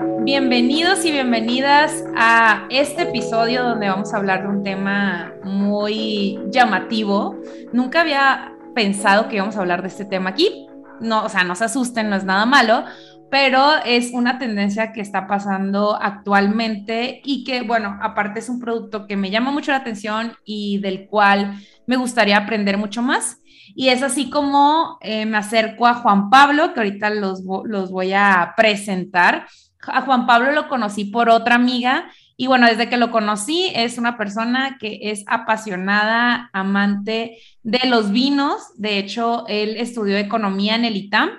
[0.00, 7.36] Bienvenidos y bienvenidas a este episodio donde vamos a hablar de un tema muy llamativo.
[7.72, 10.68] Nunca había pensado que íbamos a hablar de este tema aquí.
[11.00, 12.84] No, o sea, no se asusten, no es nada malo,
[13.30, 19.06] pero es una tendencia que está pasando actualmente y que, bueno, aparte es un producto
[19.06, 21.56] que me llama mucho la atención y del cual
[21.86, 23.40] me gustaría aprender mucho más.
[23.74, 28.12] Y es así como eh, me acerco a Juan Pablo, que ahorita los, los voy
[28.14, 29.46] a presentar.
[29.86, 33.98] A Juan Pablo lo conocí por otra amiga y bueno, desde que lo conocí es
[33.98, 38.72] una persona que es apasionada, amante de los vinos.
[38.76, 41.30] De hecho, él estudió economía en el ITAM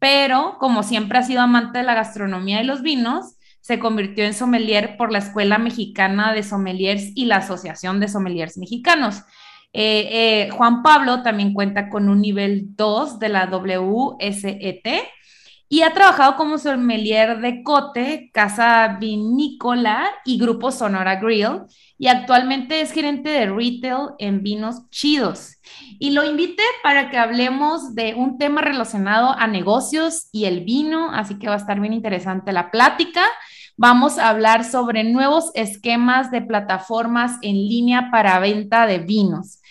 [0.00, 4.34] pero como siempre ha sido amante de la gastronomía y los vinos, se convirtió en
[4.34, 9.22] sommelier por la Escuela Mexicana de Sommeliers y la Asociación de Sommeliers Mexicanos.
[9.72, 14.82] Eh, eh, Juan Pablo también cuenta con un nivel 2 de la WSET
[15.72, 21.60] y ha trabajado como sommelier de Cote, Casa Vinícola y Grupo Sonora Grill
[21.96, 25.60] y actualmente es gerente de retail en vinos chidos.
[26.00, 31.12] Y lo invité para que hablemos de un tema relacionado a negocios y el vino,
[31.12, 33.22] así que va a estar bien interesante la plática.
[33.76, 39.62] Vamos a hablar sobre nuevos esquemas de plataformas en línea para venta de vinos.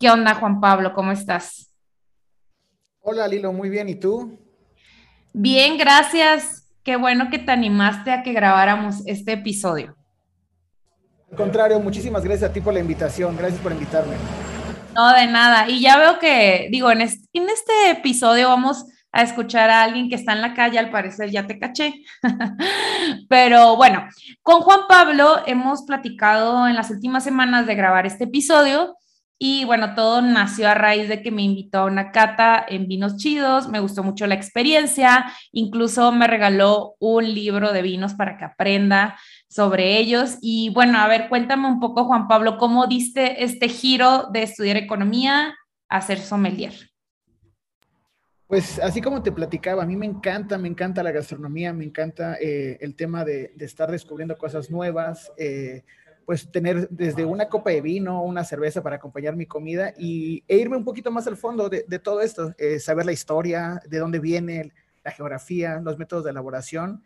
[0.00, 0.92] ¿Qué onda, Juan Pablo?
[0.94, 1.72] ¿Cómo estás?
[3.02, 3.88] Hola, Lilo, muy bien.
[3.88, 4.47] ¿Y tú?
[5.32, 6.68] Bien, gracias.
[6.82, 9.94] Qué bueno que te animaste a que grabáramos este episodio.
[11.30, 13.36] Al contrario, muchísimas gracias a ti por la invitación.
[13.36, 14.16] Gracias por invitarme.
[14.94, 15.68] No, de nada.
[15.68, 20.08] Y ya veo que, digo, en este, en este episodio vamos a escuchar a alguien
[20.08, 21.94] que está en la calle, al parecer ya te caché.
[23.28, 24.06] Pero bueno,
[24.42, 28.96] con Juan Pablo hemos platicado en las últimas semanas de grabar este episodio
[29.38, 33.16] y bueno, todo nació a raíz de que me invitó a una cata en vinos
[33.16, 38.44] chidos, me gustó mucho la experiencia, incluso me regaló un libro de vinos para que
[38.44, 39.16] aprenda
[39.48, 40.38] sobre ellos.
[40.42, 44.76] Y bueno, a ver, cuéntame un poco, Juan Pablo, ¿cómo diste este giro de estudiar
[44.76, 45.54] economía
[45.88, 46.74] a ser sommelier?
[48.48, 52.38] Pues así como te platicaba, a mí me encanta, me encanta la gastronomía, me encanta
[52.40, 55.30] eh, el tema de, estar descubriendo cosas nuevas.
[55.36, 55.84] Eh,
[56.28, 60.58] pues tener desde una copa de vino, una cerveza para acompañar mi comida y, e
[60.58, 64.18] irme un poquito más al fondo de, todo esto, eh, saber la historia, de dónde
[64.18, 67.02] viene, la geografía, los métodos de elaboración.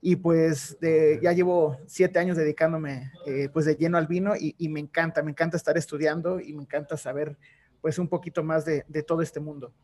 [0.00, 4.68] Y pues ya llevo siete años dedicándome eh, pues de lleno al vino y, y,
[4.68, 7.36] me encanta, me encanta estar estudiando y me encanta saber
[7.80, 9.74] pues un poquito más de, de todo este mundo.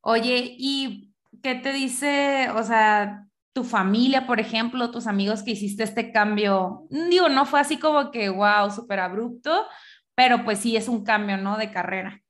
[0.00, 5.82] Oye, ¿y qué te dice, o sea, tu familia, por ejemplo, tus amigos que hiciste
[5.82, 6.86] este cambio?
[6.90, 9.66] Digo, no fue así como que, wow, súper abrupto,
[10.14, 11.56] pero pues sí es un cambio, ¿no?
[11.56, 12.22] De carrera.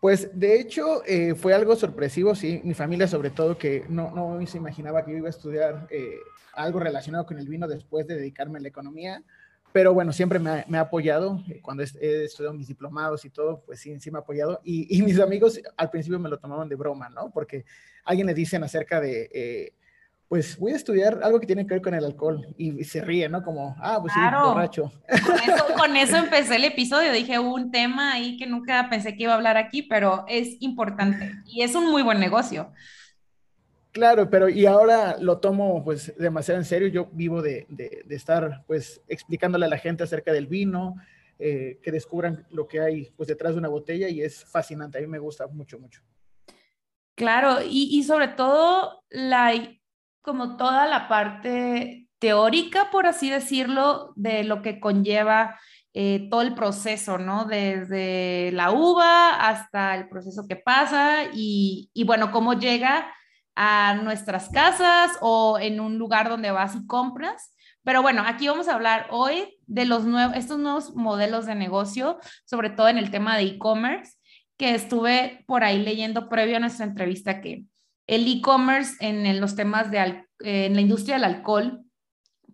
[0.00, 4.46] Pues de hecho eh, fue algo sorpresivo, sí, mi familia sobre todo que no, no
[4.46, 6.16] se imaginaba que yo iba a estudiar eh,
[6.54, 9.22] algo relacionado con el vino después de dedicarme a la economía,
[9.72, 13.30] pero bueno, siempre me ha, me ha apoyado, eh, cuando he, estudiado mis diplomados y
[13.30, 16.38] todo, pues sí, sí me ha apoyado y, y, mis amigos al principio me lo
[16.38, 17.30] tomaban de broma, ¿no?
[17.30, 17.64] Porque
[18.04, 19.72] alguien le dicen acerca de, eh,
[20.30, 23.28] pues voy a estudiar algo que tiene que ver con el alcohol y, se ríe,
[23.28, 23.42] ¿no?
[23.42, 24.92] Como, ah, pues sí, borracho.
[25.26, 29.24] Con eso, con eso empecé el episodio, dije un tema ahí que nunca pensé que
[29.24, 32.72] iba a hablar aquí, pero es importante y es un muy buen negocio.
[33.92, 36.88] Claro, pero y ahora lo tomo pues demasiado en serio.
[36.88, 37.66] Yo vivo de,
[38.08, 40.94] estar pues explicándole a la gente acerca del vino,
[41.38, 44.98] eh, que descubran lo que hay pues detrás de una botella y es fascinante.
[44.98, 46.02] A mí me gusta mucho, mucho.
[47.16, 49.52] Claro, y, sobre todo la,
[50.22, 55.58] como toda la parte teórica, por así decirlo, de lo que conlleva
[55.92, 57.44] eh, todo el proceso, ¿no?
[57.44, 63.12] Desde la uva hasta el proceso que pasa y, y, bueno, cómo llega
[63.62, 67.54] a nuestras casas o en un lugar donde vas y compras.
[67.84, 72.18] Pero bueno, aquí vamos a hablar hoy de los nuevos, estos nuevos modelos de negocio,
[72.46, 74.14] sobre todo en el tema de e-commerce
[74.56, 77.64] que estuve por ahí leyendo previo a nuestra entrevista que
[78.06, 81.84] el e-commerce en, los temas de eh, en la industria del alcohol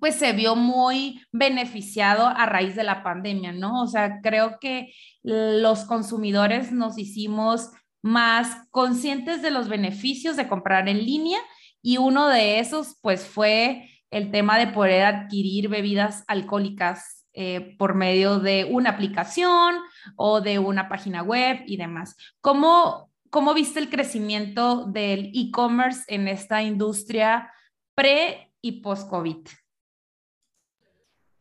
[0.00, 3.80] pues se vio muy beneficiado a raíz de la pandemia, ¿no?
[3.82, 4.92] O sea, creo que
[5.22, 7.70] los consumidores nos hicimos
[8.06, 11.40] más conscientes de los beneficios de comprar en línea
[11.82, 17.94] y uno de esos pues fue el tema de poder adquirir bebidas alcohólicas eh, por
[17.94, 19.74] medio de una aplicación
[20.14, 22.16] o de una página web y demás.
[22.40, 27.52] ¿Cómo, cómo viste el crecimiento del e-commerce en esta industria
[27.94, 29.48] pre y post-COVID?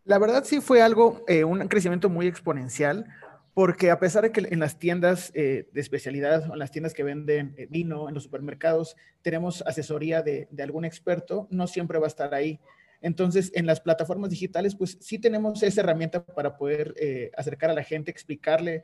[0.04, 3.06] La verdad sí fue algo, eh, un crecimiento muy exponencial,
[3.56, 7.04] porque a pesar de que en las tiendas eh, de especialidad en las tiendas que
[7.04, 12.10] venden eh, vino, en los supermercados, tenemos asesoría de, algún experto, no siempre va a
[12.10, 12.60] estar ahí.
[13.02, 17.74] Entonces, en las plataformas digitales, pues sí tenemos esa herramienta para poder eh, acercar a
[17.74, 18.84] la gente, explicarle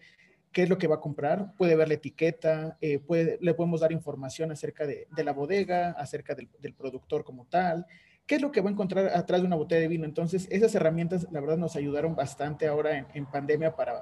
[0.53, 2.77] qué es lo que va a comprar, puede ver la etiqueta,
[3.07, 7.85] puede, le podemos dar información acerca de, la bodega, acerca del, productor como tal,
[8.25, 10.05] qué es lo que va a encontrar atrás de una botella de vino.
[10.05, 14.01] Entonces, esas herramientas, la verdad, nos ayudaron bastante ahora en, en pandemia para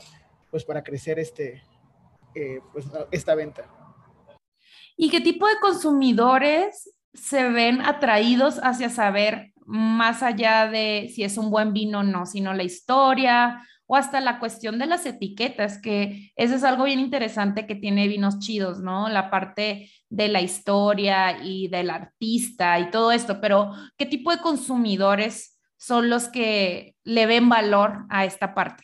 [0.49, 1.63] pues para crecer este,
[2.35, 3.69] eh, pues, esta venta.
[4.95, 11.37] ¿Y qué tipo de consumidores se ven atraídos hacia saber más allá de si es
[11.37, 15.81] un buen vino o no, sino la historia o hasta la cuestión de las etiquetas,
[15.81, 19.09] que eso es algo bien interesante que tiene vinos chidos, ¿no?
[19.09, 24.39] La parte de la historia y del artista y todo esto, pero ¿qué tipo de
[24.39, 28.83] consumidores son los que le ven valor a esta parte?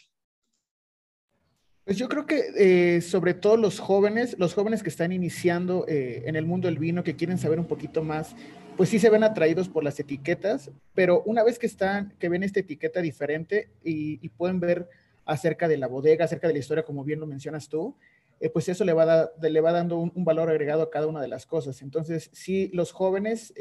[1.86, 6.24] Pues yo creo que eh, sobre todo los jóvenes, los jóvenes que están iniciando eh,
[6.26, 8.36] en el mundo del vino, que quieren saber un poquito más,
[8.76, 12.42] pues sí se ven atraídos por las etiquetas, pero una vez que están, que ven
[12.42, 14.90] esta etiqueta diferente y, pueden ver
[15.26, 17.96] acerca de la bodega, acerca de la historia, como bien lo mencionas tú,
[18.40, 21.22] eh, pues eso le va, le va dando un, un, valor agregado a cada una
[21.22, 21.84] de las cosas.
[21.84, 23.54] Entonces, sí, los jóvenes,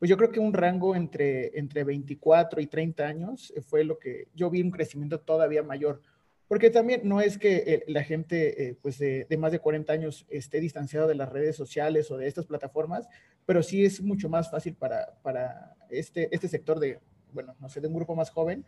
[0.00, 4.26] pues yo creo que un rango entre, entre 24 y 30 años fue lo que
[4.34, 6.02] yo vi un crecimiento todavía mayor
[6.48, 10.26] porque también no es que eh, la gente eh, pues de, más de 40 años
[10.28, 13.08] esté distanciada de las redes sociales o de estas plataformas,
[13.44, 17.00] pero sí es mucho más fácil para, para este, este sector de,
[17.32, 18.64] bueno, no sé, de un grupo más joven,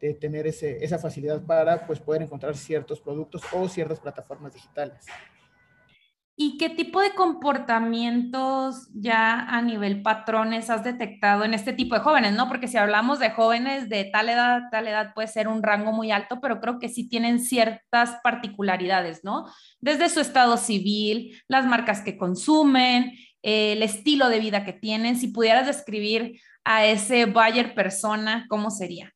[0.00, 5.06] de tener ese, esa facilidad para pues poder encontrar ciertos productos o ciertas plataformas digitales.
[6.34, 12.00] ¿Y qué tipo de comportamientos ya a nivel patrones has detectado en este tipo de
[12.00, 12.32] jóvenes?
[12.32, 12.48] ¿no?
[12.48, 16.10] Porque si hablamos de jóvenes de tal edad, tal edad puede ser un rango muy
[16.10, 19.44] alto, pero creo que sí tienen ciertas particularidades, ¿no?
[19.78, 23.12] Desde su estado civil, las marcas que consumen,
[23.42, 25.16] el estilo de vida que tienen.
[25.16, 29.12] Si pudieras describir a ese buyer persona, ¿cómo sería?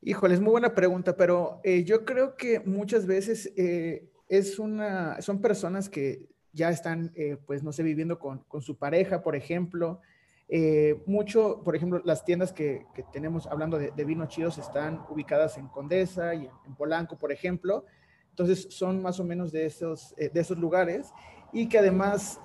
[0.00, 3.52] Híjole, es muy buena pregunta, pero eh, yo creo que muchas veces...
[3.58, 8.76] Eh, es una, son personas que ya están, eh, pues, no sé, viviendo con, su
[8.76, 10.00] pareja, por ejemplo.
[10.48, 15.68] Eh, mucho, por ejemplo, las tiendas que, tenemos hablando de, vinos chidos están ubicadas en
[15.68, 17.84] Condesa y en, Polanco, por ejemplo.
[18.30, 21.12] Entonces, son más o menos de esos, eh, de esos lugares
[21.52, 22.40] y que además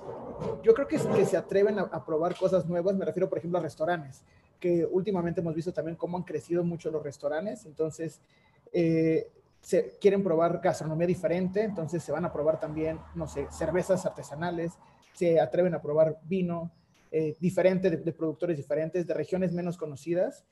[0.63, 2.95] yo creo que, que se atreven a, probar cosas nuevas.
[2.95, 4.23] Me refiero, por ejemplo, a restaurantes,
[4.59, 7.65] que últimamente hemos visto también cómo han crecido mucho los restaurantes.
[7.65, 8.21] Entonces,
[9.61, 14.73] se quieren probar gastronomía diferente, entonces se van a probar también, no sé, cervezas artesanales,
[15.13, 16.71] se atreven a probar vino
[17.11, 20.45] eh, diferente, de, productores diferentes, de regiones menos conocidas,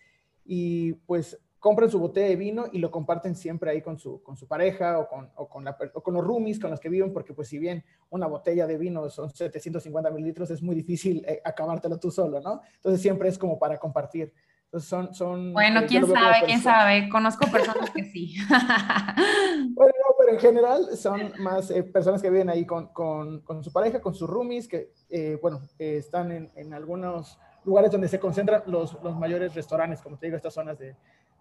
[0.45, 4.37] y pues compran su botella de vino y lo comparten siempre ahí con su, con
[4.37, 7.33] su pareja o con, o con, o con los roomies con los que viven, porque
[7.33, 11.99] pues si bien una botella de vino son 750 mililitros, es muy difícil eh, acabártelo
[11.99, 12.61] tú solo, ¿no?
[12.75, 14.33] Entonces siempre es como para compartir.
[14.73, 17.07] Son, son, bueno, quién sabe, quién sabe.
[17.09, 18.35] Conozco personas que sí.
[18.49, 23.63] bueno, no, pero en general son más eh, personas que viven ahí con, con, con,
[23.63, 28.09] su pareja, con sus roomies, que, eh, bueno, eh, están en, en, algunos lugares donde
[28.09, 30.95] se concentran los, los, mayores restaurantes, como te digo, estas zonas de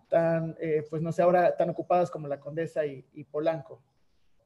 [0.09, 0.57] tan,
[0.89, 3.83] pues no sé, ahora tan ocupadas como la Condesa y, y Polanco.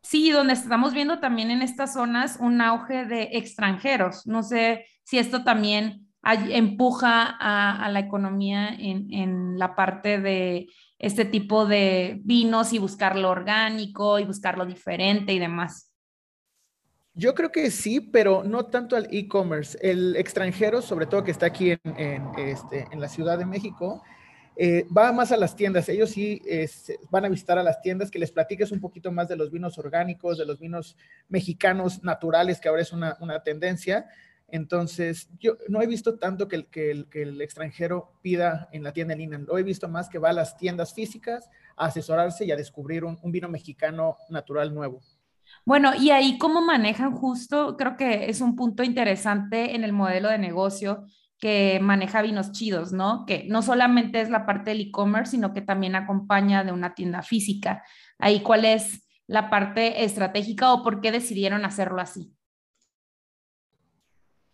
[0.01, 4.27] Sí, donde estamos viendo también en estas zonas un auge de extranjeros.
[4.27, 11.67] No sé si esto también empuja a, la economía en, la parte de este tipo
[11.67, 15.91] de vinos y buscarlo orgánico y buscarlo diferente y demás.
[17.15, 19.79] Yo creo que sí, pero no tanto al e-commerce.
[19.83, 24.03] El extranjero, sobre todo que está aquí en, este, la Ciudad de México,
[24.57, 25.89] eh, va más a las tiendas.
[25.89, 26.41] Ellos sí
[27.11, 29.79] van a visitar a las tiendas, que les platiques un poquito más de los vinos
[29.79, 30.97] orgánicos, de los vinos
[31.29, 34.07] mexicanos naturales, que ahora es una tendencia
[34.53, 36.67] entonces, yo no he visto tanto que
[37.13, 40.35] el, extranjero pida en la tienda en línea, lo he visto más que va a
[40.35, 45.01] las tiendas físicas a asesorarse y a descubrir un, vino mexicano natural nuevo.
[45.65, 50.29] Bueno, y ahí cómo manejan justo, creo que es un punto interesante en el modelo
[50.29, 51.05] de negocio
[51.39, 53.25] que maneja vinos chidos, ¿no?
[53.27, 57.23] Que no solamente es la parte del e-commerce, sino que también acompaña de una tienda
[57.23, 57.83] física.
[58.19, 62.35] Ahí, ¿cuál es la parte estratégica o por qué decidieron hacerlo así?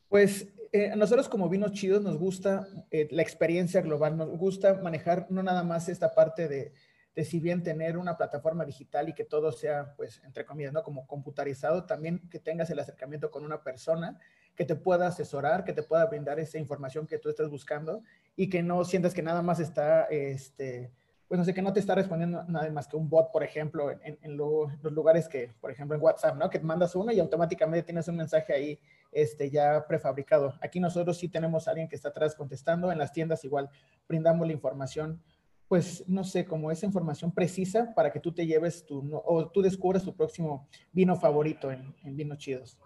[0.09, 5.27] Pues eh, nosotros como vinos chidos nos gusta eh, la experiencia global, nos gusta manejar
[5.31, 6.73] no nada más esta parte de,
[7.15, 10.83] de, si bien tener una plataforma digital y que todo sea, pues, entre comillas, ¿no?
[10.83, 14.19] Como computarizado, también que tengas el acercamiento con una persona
[14.55, 18.03] que te pueda asesorar, que te pueda brindar esa información que tú estás buscando
[18.37, 20.91] y que no sientas que nada más está, este,
[21.29, 23.91] pues no sé, que no te está respondiendo nada más que un bot, por ejemplo,
[23.91, 26.49] en, los lugares que, por ejemplo, en WhatsApp, ¿no?
[26.49, 28.79] Que mandas uno y automáticamente tienes un mensaje ahí
[29.11, 30.55] este, ya prefabricado.
[30.61, 32.93] Aquí nosotros sí tenemos a alguien que está atrás contestando.
[32.93, 33.69] En las tiendas igual
[34.09, 35.21] brindamos la información,
[35.67, 39.63] pues no sé, como esa información precisa para que tú te lleves tu, o tú
[39.63, 42.79] descubras tu próximo vino favorito en, en Vinos Chidos.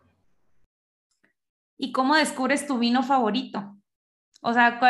[1.77, 3.80] ¿Y cómo descubres tu vino favorito?
[4.41, 4.81] O sea,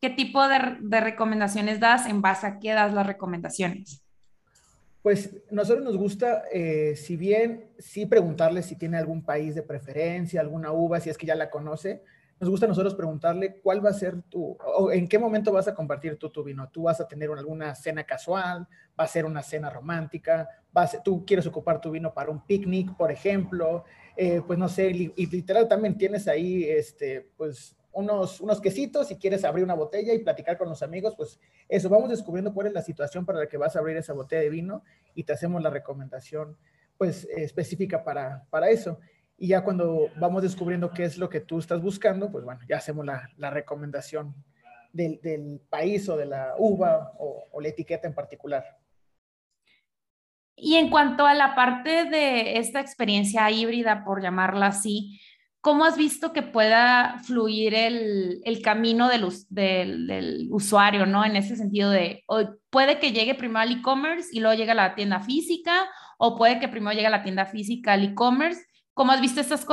[0.00, 2.06] ¿qué tipo de, recomendaciones das?
[2.06, 4.02] ¿En base a qué das las recomendaciones?
[5.02, 10.40] Pues nosotros nos gusta, eh, si bien sí preguntarle si tiene algún país de preferencia,
[10.40, 12.02] alguna uva, si es que ya la conoce,
[12.40, 15.68] nos gusta a nosotros preguntarle cuál va a ser tu, o en qué momento vas
[15.68, 16.68] a compartir tú tu vino.
[16.70, 20.48] Tú vas a tener alguna cena casual, va a ser una cena romántica,
[21.02, 23.84] tú quieres ocupar tu vino para un picnic, por ejemplo,
[24.16, 29.16] eh, pues no sé, y literal también tienes ahí, este, pues unos, unos quesitos, si
[29.16, 32.72] quieres abrir una botella y platicar con los amigos, pues eso, vamos descubriendo cuál es
[32.72, 35.60] la situación para la que vas a abrir esa botella de vino y te hacemos
[35.60, 36.56] la recomendación
[36.96, 39.00] pues específica para, para eso.
[39.36, 42.76] Y ya cuando vamos descubriendo qué es lo que tú estás buscando, pues bueno, ya
[42.76, 44.32] hacemos la, la recomendación
[44.92, 48.64] del, del, país o de la uva o, o la etiqueta en particular.
[50.54, 55.20] Y en cuanto a la parte de esta experiencia híbrida, por llamarla así,
[55.60, 61.24] ¿cómo has visto que pueda fluir el, camino del, del, usuario, ¿no?
[61.24, 62.24] En ese sentido de,
[62.70, 65.88] puede que llegue primero al e-commerce y luego llegue a la tienda física,
[66.18, 68.64] o puede que primero llegue a la tienda física al e-commerce.
[68.94, 69.64] ¿Cómo has visto estas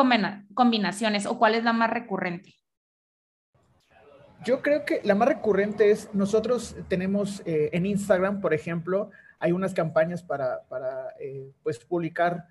[0.53, 2.53] combinaciones o cuál es la más recurrente?
[4.45, 9.51] Yo creo que la más recurrente es, nosotros tenemos eh, en Instagram, por ejemplo, hay
[9.51, 10.61] unas campañas para,
[11.19, 12.47] eh, pues, publicar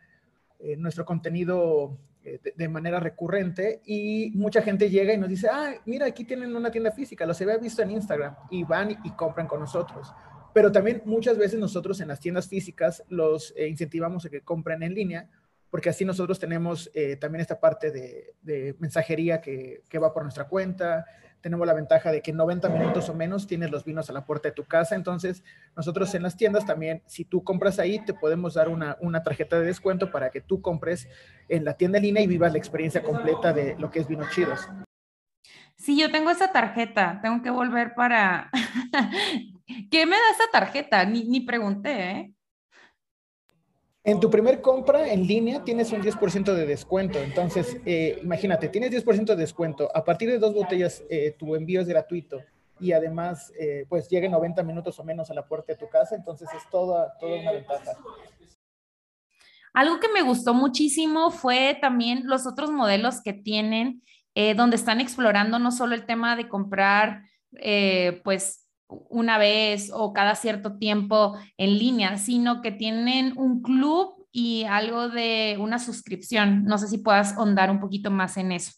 [0.59, 6.07] eh, nuestro contenido de, manera recurrente y mucha gente llega y nos dice, ah, mira,
[6.07, 9.61] aquí tienen una tienda física, los había visto en Instagram y van y, compran con
[9.61, 10.13] nosotros.
[10.53, 14.83] Pero también muchas veces nosotros en las tiendas físicas los eh, incentivamos a que compren
[14.83, 15.29] en línea
[15.75, 20.45] porque así nosotros tenemos eh, también esta parte de, mensajería que, que, va por nuestra
[20.45, 21.05] cuenta,
[21.45, 24.25] tenemos la ventaja de que en 90 minutos o menos tienes los vinos a la
[24.25, 24.95] puerta de tu casa.
[24.95, 25.45] Entonces,
[25.77, 29.61] nosotros en las tiendas también, si tú compras ahí, te podemos dar una, una tarjeta
[29.61, 31.07] de descuento para que tú compres
[31.51, 34.31] en la tienda en línea y vivas la experiencia completa de lo que es Vinos
[34.31, 34.67] Chidos.
[35.77, 38.51] Sí, yo tengo esa tarjeta, tengo que volver para...
[39.91, 41.05] ¿Qué me da esa tarjeta?
[41.05, 42.35] Ni, ni pregunté, ¿eh?
[44.07, 47.19] En tu primer compra en línea tienes un 10% de descuento.
[47.19, 49.91] Entonces, eh, imagínate, tienes 10% de descuento.
[49.97, 52.43] A partir de dos botellas, eh, tu envío es gratuito.
[52.79, 56.17] Y además, eh, pues llega 90 minutos o menos a la puerta de tu casa.
[56.17, 57.93] Entonces, es toda, toda una ventaja.
[59.73, 64.03] Algo que me gustó muchísimo fue también los otros modelos que tienen,
[64.57, 67.23] donde están explorando no solo el tema de comprar,
[68.23, 74.65] pues, una vez o cada cierto tiempo en línea, sino que tienen un club y
[74.65, 76.65] algo de una suscripción.
[76.65, 78.73] No sé si puedas ahondar un poquito más en eso.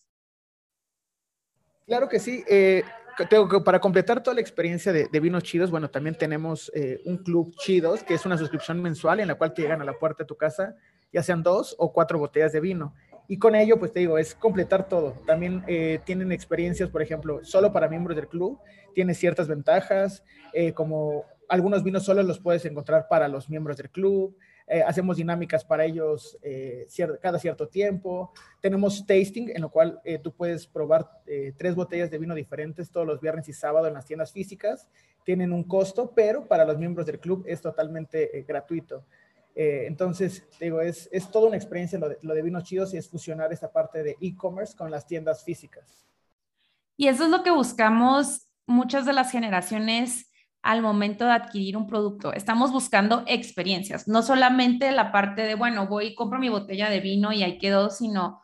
[1.86, 2.44] Claro que sí.
[2.48, 2.82] Eh,
[3.24, 7.18] tengo que, para completar toda la experiencia de, vinos chidos, bueno, también tenemos eh, un
[7.18, 10.24] club chidos, que es una suscripción mensual en la cual te llegan a la puerta
[10.24, 10.74] de tu casa,
[11.12, 12.94] ya sean dos o cuatro botellas de vino.
[13.28, 15.12] Y con ello, pues te digo, es completar todo.
[15.26, 18.60] También eh, tienen experiencias, por ejemplo, solo para miembros del club,
[18.94, 23.90] tiene ciertas ventajas, eh, como algunos vinos solo los puedes encontrar para los miembros del
[23.90, 24.36] club.
[24.68, 26.36] Eh, hacemos dinámicas para ellos
[27.20, 28.32] cada cierto tiempo.
[28.60, 31.08] Tenemos tasting, en lo cual tú puedes probar
[31.56, 34.88] tres botellas de vino diferentes todos los viernes y sábado en las tiendas físicas.
[35.24, 39.04] Tienen un costo, pero para los miembros del club es totalmente gratuito.
[39.58, 42.98] Eh, entonces, digo, es, es toda una experiencia lo de, lo de vinos chidos y
[42.98, 46.06] es fusionar esta parte de e-commerce con las tiendas físicas.
[46.98, 51.86] Y eso es lo que buscamos muchas de las generaciones al momento de adquirir un
[51.86, 52.34] producto.
[52.34, 57.00] Estamos buscando experiencias, no solamente la parte de, bueno, voy y compro mi botella de
[57.00, 58.42] vino y ahí quedó, sino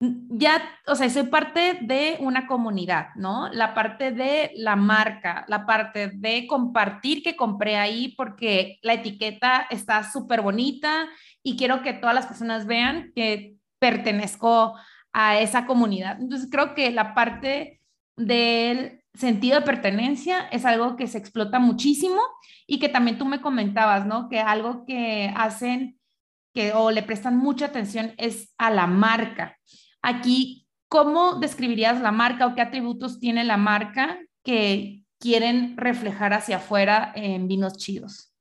[0.00, 3.48] ya, o sea, soy parte de una comunidad, ¿no?
[3.52, 9.66] La parte de la marca, la parte de compartir que compré ahí porque la etiqueta
[9.70, 11.08] está súper bonita
[11.42, 14.74] y quiero que todas las personas vean que pertenezco
[15.12, 16.20] a esa comunidad.
[16.20, 17.80] Entonces, creo que la parte
[18.16, 22.20] del sentido de pertenencia es algo que se explota muchísimo
[22.68, 24.28] y que también tú me comentabas, ¿no?
[24.28, 25.98] Que algo que hacen
[26.54, 29.58] que o le prestan mucha atención es a la marca.
[30.02, 36.56] Aquí, ¿cómo describirías la marca o qué atributos tiene la marca que quieren reflejar hacia
[36.56, 38.32] afuera en vinos chidos?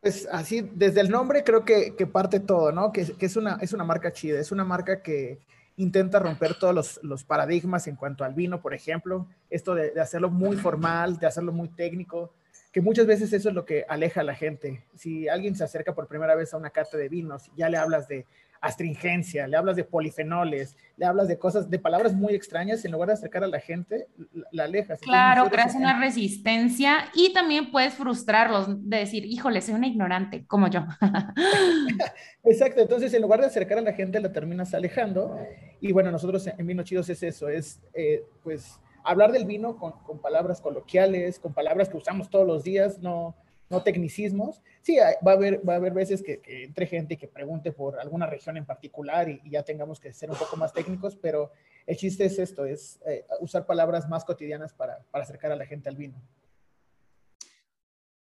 [0.00, 2.92] Pues así, desde el nombre creo que, parte todo, ¿no?
[2.92, 5.40] Que, es, una, es una marca chida, es una marca que
[5.76, 10.56] intenta romper todos los, paradigmas en cuanto al vino, por ejemplo, esto de, hacerlo muy
[10.56, 12.32] formal, de hacerlo muy técnico,
[12.72, 14.84] que muchas veces eso es lo que aleja a la gente.
[14.94, 18.06] Si alguien se acerca por primera vez a una carta de vinos, ya le hablas
[18.08, 18.26] de
[18.60, 23.08] astringencia, le hablas de polifenoles, le hablas de cosas, de palabras muy extrañas, en lugar
[23.08, 24.08] de acercar a la gente,
[24.50, 25.00] la alejas.
[25.00, 30.68] Claro, creas una resistencia y también puedes frustrarlos de decir, híjole, soy una ignorante, como
[30.68, 30.84] yo.
[32.44, 35.38] Exacto, entonces en lugar de acercar a la gente, la terminas alejando.
[35.80, 39.92] Y bueno, nosotros en Vino Chidos es eso, es eh, pues hablar del vino con,
[40.02, 43.36] con palabras coloquiales, con palabras que usamos todos los días, no
[43.70, 44.62] no tecnicismos.
[44.82, 48.26] Sí, va a haber, va a haber veces que, entre gente que pregunte por alguna
[48.26, 51.52] región en particular y, ya tengamos que ser un poco más técnicos, pero
[51.86, 55.66] el chiste es esto, es eh, usar palabras más cotidianas para, para acercar a la
[55.66, 56.16] gente al vino.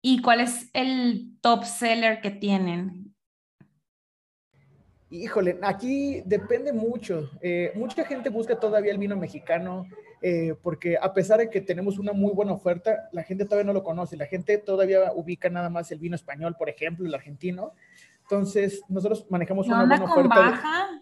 [0.02, 3.03] ¿Y cuál es el top seller que tienen?
[5.14, 7.30] Híjole, aquí depende mucho.
[7.40, 9.86] Eh, mucha gente busca todavía el vino mexicano
[10.24, 13.74] eh, porque a pesar de que tenemos una muy buena oferta, la gente todavía no
[13.74, 14.18] lo conoce.
[14.18, 17.74] La gente todavía ubica nada más el vino español, por ejemplo, el argentino.
[18.24, 20.36] Entonces, nosotros manejamos una buena con oferta.
[20.36, 21.02] Baja?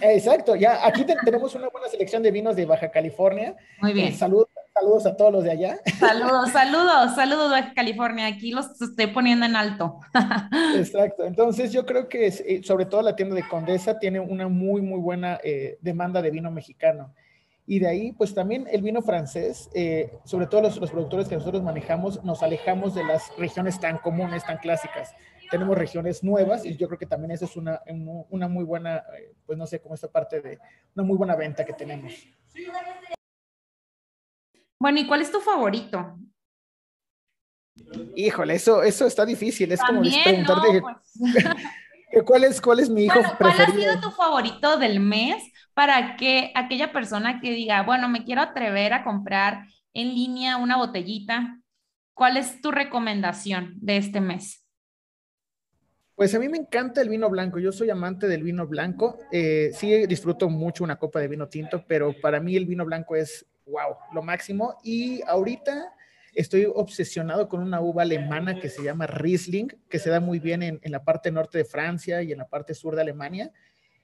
[0.00, 3.56] Exacto, ya aquí tenemos una buena selección de vinos de Baja California.
[3.82, 4.08] Muy bien.
[4.08, 4.47] Eh, saludos,
[4.88, 5.78] saludos a todos los de allá.
[5.98, 8.26] Saludos, saludos, saludos Baja California.
[8.26, 10.00] Aquí los estoy poniendo en alto.
[10.76, 11.24] Exacto.
[11.24, 15.00] Entonces, yo creo que eh, sobre todo la tienda de Condesa tiene una muy, muy
[15.00, 15.38] buena
[15.80, 17.12] demanda de vino mexicano.
[17.70, 21.34] Y de ahí, pues también el vino francés, eh, sobre todo los, los, productores que
[21.34, 25.14] nosotros manejamos, nos alejamos de las regiones tan comunes, tan clásicas.
[25.50, 27.82] Tenemos regiones nuevas y yo creo que también eso es una,
[28.30, 30.58] una muy buena, eh, pues no sé, como esta parte de
[30.94, 32.14] una muy buena venta que tenemos.
[34.80, 36.18] Bueno, ¿y cuál es tu favorito?
[38.16, 39.72] Híjole, eso, eso está difícil.
[39.72, 40.96] Es como preguntarte pues.
[42.26, 45.42] ¿cuál, es, cuál es mi hijo bueno, ¿Cuál ha sido tu favorito del mes?
[45.78, 50.76] para que aquella persona que diga, bueno, me quiero atrever a comprar en línea una
[50.76, 51.60] botellita,
[52.14, 54.66] ¿cuál es tu recomendación de este mes?
[56.16, 59.70] Pues a mí me encanta el vino blanco, yo soy amante del vino blanco, eh,
[59.72, 63.46] sí disfruto mucho una copa de vino tinto, pero para mí el vino blanco es,
[63.68, 64.76] wow, lo máximo.
[64.82, 65.94] Y ahorita
[66.34, 70.62] estoy obsesionado con una uva alemana que se llama Riesling, que se da muy bien
[70.62, 73.52] en, en la parte norte de Francia y en la parte sur de Alemania.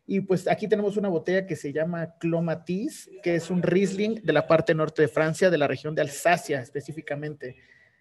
[0.07, 4.33] Y pues aquí tenemos una botella que se llama Clomatis, que es un Riesling de
[4.33, 7.57] la parte norte de Francia, de la región de Alsacia específicamente.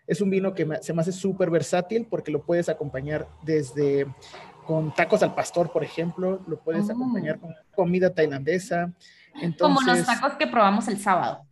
[0.05, 4.05] Es un vino que se me hace súper versátil porque lo puedes acompañar desde
[4.65, 6.93] con tacos al pastor, por ejemplo, lo puedes oh.
[6.93, 8.93] acompañar con comida tailandesa.
[9.59, 11.45] Como los tacos que probamos el sábado.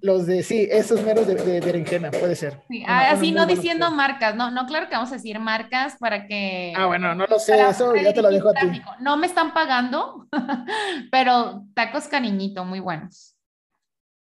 [0.00, 2.60] Los de, sí, esos meros de, berenjena, puede ser.
[2.86, 6.74] así no diciendo marcas, no, no, claro que vamos a decir marcas para que...
[6.76, 8.82] Ah, bueno, no lo sé, eso ya te lo dejo a ti.
[9.00, 10.28] No me están pagando,
[11.10, 13.34] pero tacos cariñito, muy buenos.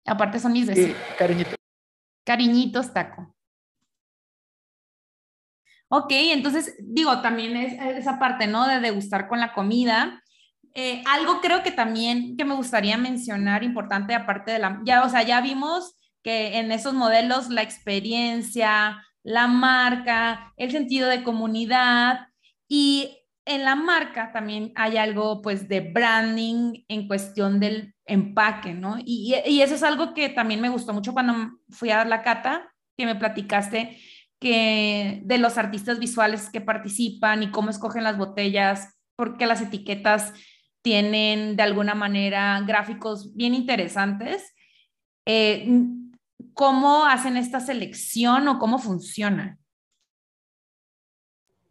[0.05, 0.97] Aparte son mis vecinos.
[0.97, 1.55] Sí, cariñitos.
[2.25, 3.33] Cariñitos taco.
[5.87, 8.67] Ok, entonces digo, también es esa parte, ¿no?
[8.67, 10.21] De degustar con la comida.
[10.75, 15.09] Eh, algo creo que también que me gustaría mencionar importante aparte de la, ya, o
[15.09, 22.27] sea, ya vimos que en esos modelos la experiencia, la marca, el sentido de comunidad
[22.67, 28.97] y en la marca también hay algo pues de branding en cuestión del empaque, ¿no?
[28.99, 31.33] Y, y, eso es algo que también me gustó mucho cuando
[31.69, 33.97] fui a dar la cata, que me platicaste
[34.39, 40.33] que de los artistas visuales que participan y cómo escogen las botellas, porque las etiquetas
[40.89, 44.55] tienen de alguna manera gráficos bien interesantes.
[45.23, 45.67] Eh,
[46.55, 49.59] ¿Cómo hacen esta selección o cómo funciona?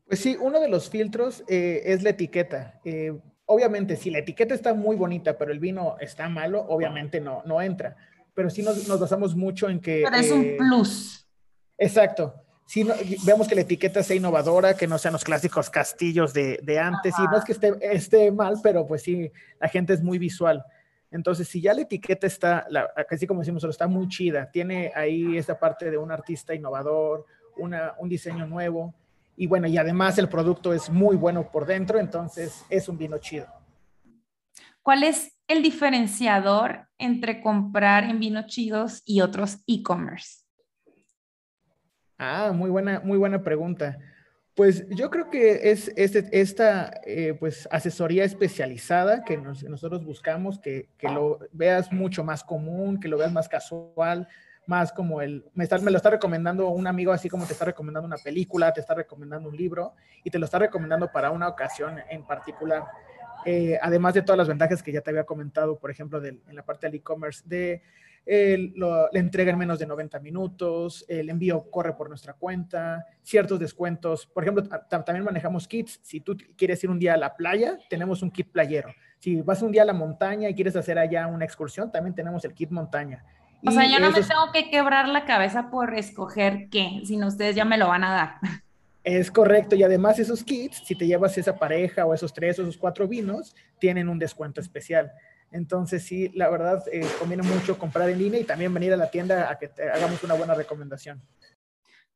[0.07, 2.81] Pues sí, uno de los filtros eh, es la etiqueta.
[2.85, 3.13] Eh,
[3.47, 7.61] obviamente, si la etiqueta está muy bonita, pero el vino está malo, obviamente no, no
[7.61, 7.97] entra.
[8.35, 10.03] Pero sí nos, nos basamos mucho en que...
[10.05, 11.29] Pero es un plus.
[11.77, 12.87] Exacto si
[13.25, 17.15] vemos que la etiqueta sea innovadora, que no sean los clásicos castillos de, de antes,
[17.19, 20.63] y no es que esté, esté, mal, pero pues sí, la gente es muy visual.
[21.11, 25.39] Entonces, si ya la etiqueta está, la, así como decimos, está muy chida, tiene ahí
[25.39, 27.25] esta parte de un artista innovador,
[27.57, 28.95] una, un diseño nuevo,
[29.35, 33.17] y bueno, y además el producto es muy bueno por dentro, entonces es un vino
[33.17, 33.47] chido.
[34.83, 40.48] ¿Cuál es el diferenciador entre comprar en vinos chidos y otros e-commerce?
[42.19, 43.97] Ah, muy buena, muy buena pregunta.
[44.55, 51.09] Pues yo creo que es, esta eh, pues, asesoría especializada que nosotros buscamos, que, que,
[51.09, 54.27] lo veas mucho más común, que lo veas más casual,
[54.67, 58.09] más como el, me, está, lo está recomendando un amigo así como te está recomendando
[58.09, 62.01] una película, te está recomendando un libro y te lo está recomendando para una ocasión
[62.11, 62.83] en particular.
[63.45, 66.65] Eh, además de todas las ventajas que ya te había comentado, por ejemplo, en la
[66.65, 67.81] parte del e-commerce, de
[68.29, 68.75] el,
[69.11, 74.27] le entrega en menos de 90 minutos, el envío corre por nuestra cuenta, ciertos descuentos.
[74.27, 75.99] Por ejemplo, también manejamos kits.
[76.03, 78.91] Si tú quieres ir un día a la playa, tenemos un kit playero.
[79.19, 82.45] Si vas un día a la montaña y quieres hacer allá una excursión, también tenemos
[82.45, 83.25] el kit montaña.
[83.67, 87.57] O sea, yo no me tengo que quebrar la cabeza por escoger qué, sino ustedes
[87.57, 88.35] ya me lo van a dar.
[89.05, 92.63] Es correcto, y además esos kits, si te llevas esa pareja o esos tres o
[92.63, 95.13] esos cuatro vinos, tienen un descuento especial.
[95.51, 99.11] Entonces, sí, la verdad, eh, conviene mucho comprar en línea y también venir a la
[99.11, 101.23] tienda a que te hagamos una buena recomendación.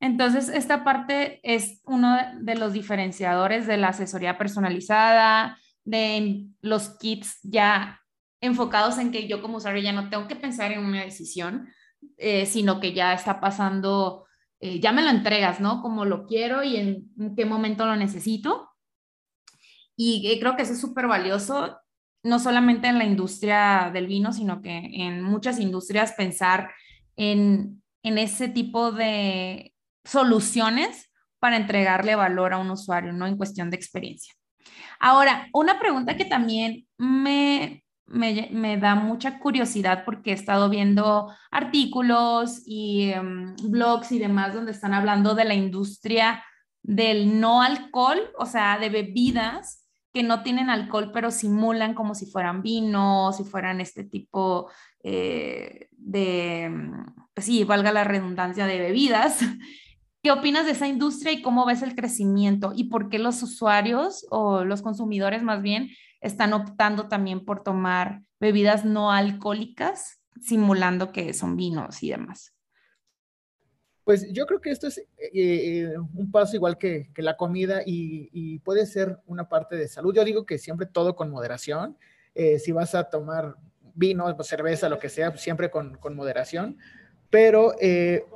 [0.00, 7.38] Entonces, esta parte es uno de los diferenciadores de la asesoría personalizada, de los kits
[7.42, 8.00] ya
[8.40, 11.68] enfocados en que yo como usuario ya no tengo que pensar en una decisión,
[12.18, 14.26] eh, sino que ya está pasando,
[14.58, 15.80] eh, ya me lo entregas, ¿no?
[15.80, 18.70] Como lo quiero y en qué momento lo necesito.
[19.96, 21.81] Y creo que eso es súper valioso
[22.22, 26.70] no solamente en la industria del vino, sino que en muchas industrias pensar
[27.16, 29.72] en, ese tipo de
[30.04, 33.26] soluciones para entregarle valor a un usuario, ¿no?
[33.26, 34.34] En cuestión de experiencia.
[34.98, 42.62] Ahora, una pregunta que también me, me, da mucha curiosidad porque he estado viendo artículos
[42.66, 46.44] y em, blogs y demás donde están hablando de la industria
[46.82, 49.81] del no alcohol, o sea, de bebidas
[50.12, 54.70] que no tienen alcohol, pero simulan como si fueran vino, si fueran este tipo
[55.02, 56.70] eh, de,
[57.34, 59.40] pues sí, valga la redundancia, de bebidas.
[60.22, 62.72] ¿Qué opinas de esa industria y cómo ves el crecimiento?
[62.76, 68.22] ¿Y por qué los usuarios o los consumidores más bien están optando también por tomar
[68.38, 72.51] bebidas no alcohólicas, simulando que son vinos y demás?
[74.04, 78.58] Pues yo creo que esto es eh, eh, un paso igual que, la comida y,
[78.60, 80.14] puede ser una parte de salud.
[80.14, 81.96] Yo digo que siempre todo con moderación.
[82.34, 83.56] Eh, si vas a tomar
[83.94, 86.78] vino, cerveza, lo que sea, pues siempre con, moderación.
[87.30, 87.74] Pero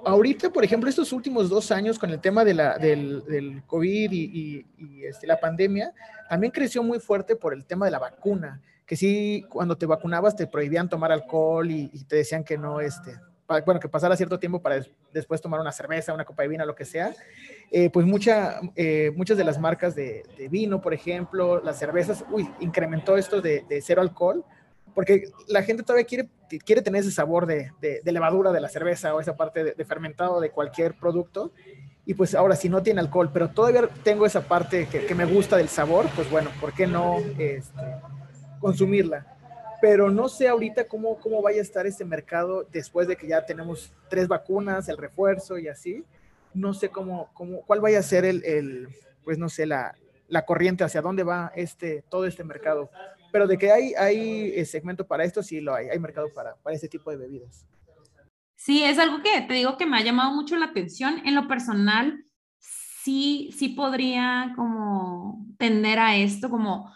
[0.05, 4.65] ahorita, por ejemplo, estos últimos dos años con el tema de la, del, COVID y,
[5.05, 5.93] este, la pandemia,
[6.31, 10.37] también creció muy fuerte por el tema de la vacuna, que sí, cuando te vacunabas
[10.37, 14.39] te prohibían tomar alcohol y, y te decían que no, este, bueno, que pasara cierto
[14.39, 17.15] tiempo para después tomar una cerveza, una copa de vino, lo que sea,
[17.71, 22.49] eh, pues mucha, eh, muchas de las marcas de, vino, por ejemplo, las cervezas, uy,
[22.61, 24.45] incrementó esto de, cero alcohol,
[24.95, 26.29] porque la gente todavía quiere,
[26.65, 27.71] quiere tener ese sabor de,
[28.05, 31.53] levadura de la cerveza o esa parte de, fermentado de cualquier producto.
[32.09, 35.57] Y pues ahora, si no tiene alcohol, pero todavía tengo esa parte que, me gusta
[35.57, 37.83] del sabor, pues bueno, ¿por qué no este,
[38.61, 39.36] consumirla?
[39.81, 43.45] Pero no sé ahorita cómo, cómo vaya a estar este mercado después de que ya
[43.45, 46.05] tenemos tres vacunas, el refuerzo y así.
[46.55, 48.89] No sé cómo, cómo cuál vaya a ser el, el
[49.25, 49.95] pues no sé, la,
[50.29, 52.91] la, corriente, hacia dónde va este, todo este mercado.
[53.33, 56.55] Pero de que hay, hay eh, segmento para esto, sí lo hay, hay mercado para,
[56.57, 57.67] para este tipo de bebidas.
[58.55, 61.21] Sí, es algo que te digo que me ha llamado mucho la atención.
[61.27, 62.25] En lo personal,
[62.59, 66.93] sí, sí podría como tender a esto, como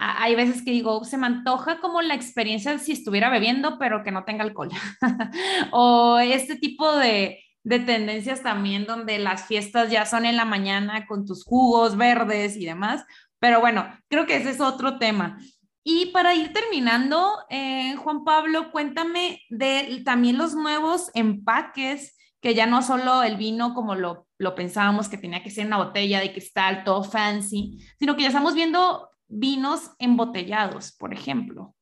[0.00, 4.10] hay veces que digo, se me antoja como la experiencia si estuviera bebiendo, pero que
[4.10, 4.70] no tenga alcohol.
[5.72, 11.06] o este tipo de, de tendencias también donde las fiestas ya son en la mañana
[11.06, 13.04] con tus jugos verdes y demás.
[13.38, 15.38] Pero bueno, creo que ese es otro tema.
[15.84, 22.64] Y para ir terminando, eh, Juan Pablo, cuéntame de también los nuevos empaques, que ya
[22.64, 26.32] no solo el vino como lo, lo pensábamos que tenía que ser una botella de
[26.32, 31.74] cristal, todo fancy, sino que ya estamos viendo vinos embotellados, por ejemplo.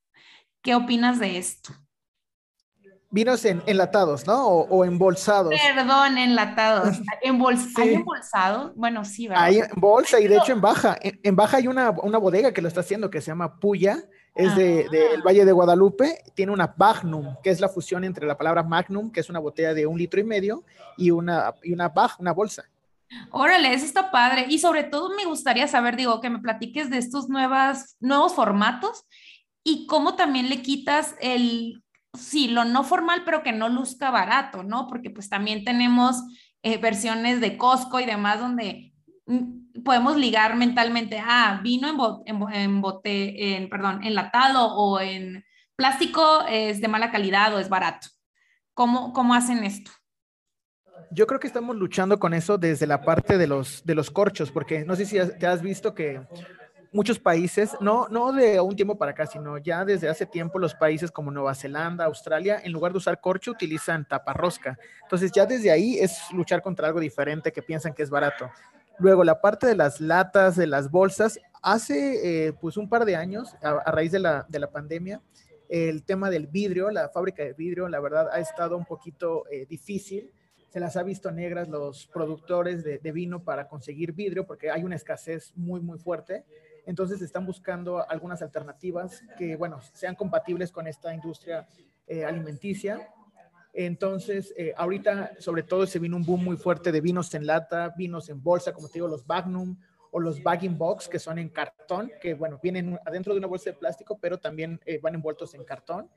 [0.62, 1.72] ¿Qué opinas de esto?
[3.11, 4.46] Vinos enlatados, ¿no?
[4.46, 5.54] O, embolsados.
[5.74, 6.98] Perdón, enlatados.
[7.22, 8.74] ¿Hay embolsado?
[8.76, 9.44] Bueno, sí, ¿verdad?
[9.44, 10.98] Hay bolsa y de hecho en Baja.
[11.00, 14.04] En, Baja hay una, bodega que lo está haciendo que se llama Puya.
[14.34, 15.22] Es del de, ah.
[15.24, 16.22] Valle de Guadalupe.
[16.34, 19.72] Tiene una Magnum, que es la fusión entre la palabra Magnum, que es una botella
[19.72, 20.64] de un litro y medio,
[20.96, 22.64] y una, y una una bolsa.
[23.31, 24.47] Órale, eso está padre.
[24.49, 29.05] Y sobre todo me gustaría saber, digo, que me platiques de estos nuevas, nuevos formatos
[29.64, 31.83] y cómo también le quitas el,
[32.14, 34.87] sí, lo no formal, pero que no luzca barato, ¿no?
[34.88, 36.23] Porque pues también tenemos
[36.62, 38.92] eh, versiones de Costco y demás donde
[39.27, 41.88] mm, podemos ligar mentalmente, ah, vino
[42.27, 45.44] en, en, bote, en, perdón, enlatado o en
[45.77, 48.09] plástico es de mala calidad o es barato.
[48.75, 49.90] ¿Cómo, cómo hacen esto?
[51.11, 54.50] Yo creo que estamos luchando con eso desde la parte de los, de los corchos,
[54.50, 56.20] porque no sé si te has visto que
[56.92, 60.74] muchos países, no, no de un tiempo para acá, sino ya desde hace tiempo los
[60.74, 64.78] países como Nueva Zelanda, Australia, en lugar de usar corcho, utilizan taparrosca.
[65.02, 68.50] Entonces ya desde ahí es luchar contra algo diferente que piensan que es barato.
[68.98, 73.14] Luego, la parte de las latas, de las bolsas, hace eh, pues un par de
[73.14, 75.20] años, a, raíz de la, de la pandemia,
[75.68, 79.66] el tema del vidrio, la fábrica de vidrio, la verdad ha estado un poquito eh,
[79.66, 80.32] difícil.
[80.68, 84.96] Se las ha visto negras los productores de, vino para conseguir vidrio porque hay una
[84.96, 86.44] escasez muy, muy fuerte.
[86.87, 91.66] Entonces están buscando algunas alternativas que, bueno, sean compatibles con esta industria
[92.07, 93.09] eh, alimenticia.
[93.72, 97.94] Entonces, eh, ahorita sobre todo se vino un boom muy fuerte de vinos en lata,
[97.96, 99.76] vinos en bolsa, como te digo, los Magnum,
[100.11, 103.70] o los bagging box, que son en cartón, que bueno, vienen adentro de una bolsa
[103.70, 106.09] de plástico, pero también eh, van envueltos en cartón.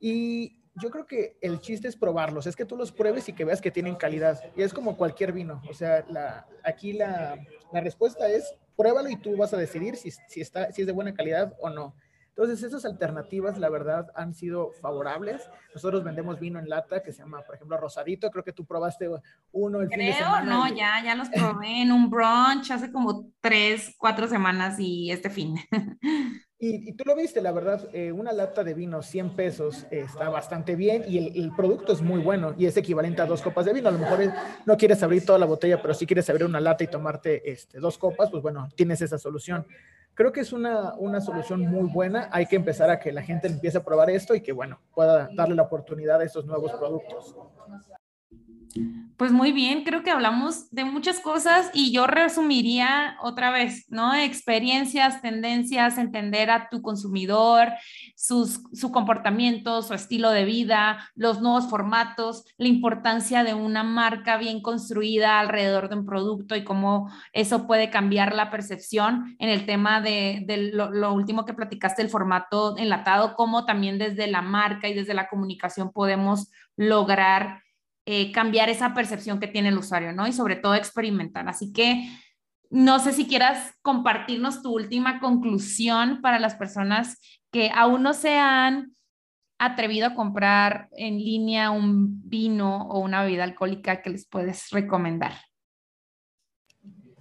[0.00, 3.44] Y yo creo que el chiste es probarlos, es que tú los pruebes y que
[3.44, 4.40] veas que tienen calidad.
[4.56, 7.38] Y es como cualquier vino, o sea, la, aquí la,
[7.72, 10.92] la respuesta es pruébalo y tú vas a decidir si, si, está, si es de
[10.92, 11.94] buena calidad o no.
[12.38, 15.50] Entonces, esas alternativas, la verdad, han sido favorables.
[15.74, 18.30] Nosotros vendemos vino en lata que se llama, por ejemplo, Rosadito.
[18.30, 19.10] Creo que tú probaste
[19.50, 20.44] uno el fin de semana.
[20.48, 25.30] no, ya, ya los probé en un brunch hace como tres, cuatro semanas y este
[25.30, 25.56] fin.
[26.60, 30.74] Y, tú lo viste, la verdad, eh, una lata de vino, 100 pesos, está bastante
[30.74, 33.88] bien y el, producto es muy bueno y es equivalente a dos copas de vino.
[33.88, 34.32] A lo mejor
[34.66, 37.78] no quieres abrir toda la botella, pero si quieres abrir una lata y tomarte este,
[37.78, 39.68] dos copas, pues bueno, tienes esa solución.
[40.18, 42.28] Creo que es una, una solución muy buena.
[42.32, 45.28] Hay que empezar a que la gente empiece a probar esto y que, bueno, pueda
[45.32, 47.36] darle la oportunidad a estos nuevos productos.
[49.18, 54.14] Pues muy bien, creo que hablamos de muchas cosas y yo resumiría otra vez, ¿no?
[54.14, 57.72] Experiencias, tendencias, entender a tu consumidor,
[58.14, 64.36] sus, su comportamiento, su estilo de vida, los nuevos formatos, la importancia de una marca
[64.36, 69.66] bien construida alrededor de un producto y cómo eso puede cambiar la percepción en el
[69.66, 74.86] tema de, lo, lo último que platicaste, el formato enlatado, cómo también desde la marca
[74.86, 77.64] y desde la comunicación podemos lograr
[78.10, 80.26] eh, cambiar esa percepción que tiene el usuario, ¿no?
[80.26, 81.46] Y sobre todo experimentar.
[81.46, 82.08] Así que
[82.70, 87.20] no sé si quieras compartirnos tu última conclusión para las personas
[87.52, 88.96] que aún no se han
[89.58, 95.34] atrevido a comprar en línea un vino o una bebida alcohólica que les puedes recomendar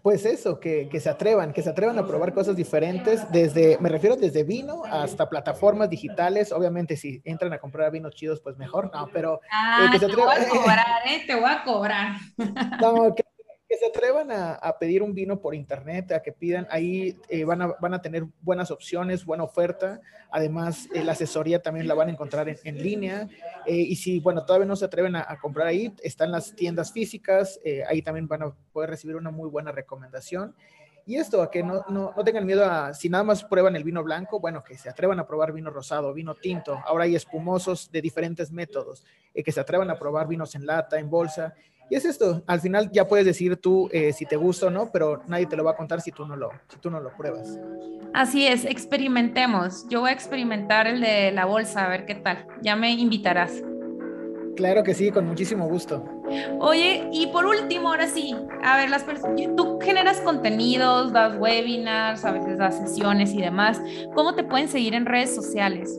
[0.07, 4.15] pues eso, que, se atrevan, que se atrevan a probar cosas diferentes, desde, me refiero
[4.15, 9.09] desde vino hasta plataformas digitales, obviamente si entran a comprar vinos chidos, pues mejor, no,
[9.11, 9.41] pero...
[9.43, 11.23] Eh, ah, que se atrevan, te voy a cobrar, ¿eh?
[11.27, 12.15] Te voy a cobrar.
[12.79, 13.23] No, que
[13.67, 17.61] que se atrevan a, pedir un vino por internet, a que pidan, ahí eh, van,
[17.61, 19.99] a, van a tener buenas opciones, buena oferta,
[20.31, 23.27] además eh, la asesoría también la van a encontrar en, línea,
[23.65, 27.59] eh, y si, bueno, todavía no se atreven a, comprar ahí, están las tiendas físicas,
[27.89, 30.55] ahí también van a poder recibir una muy buena recomendación.
[31.05, 33.85] Y esto, a que no, no, no, tengan miedo a, si nada más prueban el
[33.85, 36.81] vino blanco, bueno, que se atrevan a probar vino rosado, vino tinto.
[36.85, 41.09] Ahora hay espumosos de diferentes métodos, que se atrevan a probar vinos en lata, en
[41.09, 41.53] bolsa.
[41.89, 44.91] Y es esto, al final ya puedes decir tú eh, si te gusta o no,
[44.91, 47.15] pero nadie te lo va a contar si tú no lo, si tú no lo
[47.15, 47.57] pruebas.
[48.13, 49.87] Así es, experimentemos.
[49.89, 52.45] Yo voy a experimentar el de la bolsa, a ver qué tal.
[52.61, 53.63] Ya me invitarás.
[54.57, 56.03] Claro que sí, con muchísimo gusto.
[56.59, 62.25] Oye, y por último, ahora sí, a ver, las personas, tú generas contenidos, das webinars,
[62.25, 63.79] a veces das sesiones y demás.
[64.15, 65.97] ¿Cómo te pueden seguir en redes sociales?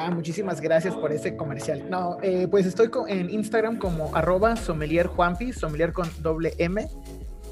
[0.00, 1.90] Ah, muchísimas gracias por ese comercial.
[1.90, 6.86] No, eh, pues estoy en Instagram como arroba sommelier Juanpi, sommelier con doble M.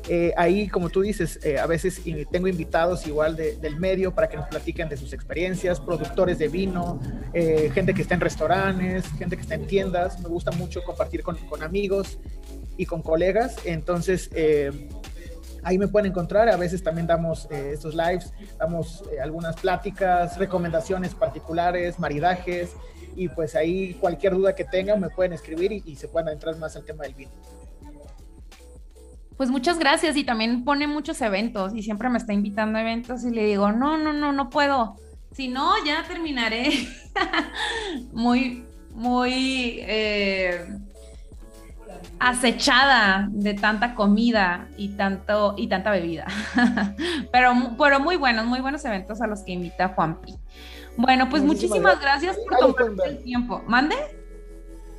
[0.08, 4.36] Eh, ahí, como tú dices, eh, a veces tengo invitados igual del medio para que
[4.36, 7.00] nos platiquen de sus experiencias, productores de vino,
[7.74, 10.20] gente que está en restaurantes, gente que está en tiendas.
[10.20, 12.20] Me gusta mucho compartir con, con amigos
[12.76, 13.56] y con colegas.
[13.64, 14.30] Entonces,
[15.62, 16.48] ahí me pueden encontrar.
[16.48, 22.74] A veces también damos eh, estos lives, damos eh, algunas pláticas, recomendaciones particulares, maridajes.
[23.14, 26.76] Y pues ahí cualquier duda que tengan me pueden escribir y, se pueden entrar más
[26.76, 27.30] al tema del vino.
[29.36, 33.24] Pues muchas gracias y también pone muchos eventos y siempre me está invitando a eventos
[33.24, 34.96] y le digo, no, no, no, no puedo.
[35.32, 36.70] Si no, ya terminaré
[38.12, 38.64] muy,
[38.94, 39.80] muy...
[39.82, 40.66] Eh,
[42.18, 46.26] acechada de tanta comida y tanto y tanta bebida.
[47.32, 50.34] pero, pero muy buenos, muy buenos eventos a los que invita Juanpi.
[50.96, 53.62] Bueno, pues muchísimas, gracias por tomarte el tiempo.
[53.66, 53.96] ¿Mande?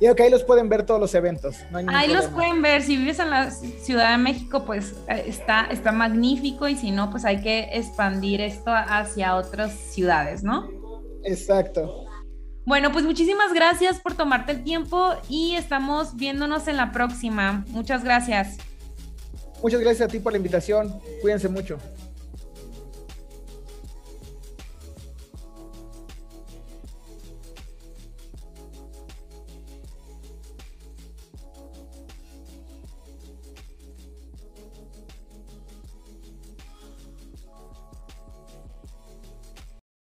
[0.00, 1.56] Y que ahí los pueden ver todos los eventos.
[1.88, 2.82] ahí los pueden ver.
[2.82, 6.68] Si vives en la Ciudad de México, pues eh, está, está magnífico.
[6.68, 10.68] Y si no, pues hay que expandir esto hacia otras ciudades, ¿no?
[11.24, 12.07] Exacto.
[12.68, 17.64] Bueno, pues muchísimas gracias por tomarte el tiempo y estamos viéndonos en la próxima.
[17.68, 18.58] Muchas gracias.
[19.62, 21.00] Muchas gracias a ti por la invitación.
[21.22, 21.78] Cuídense mucho.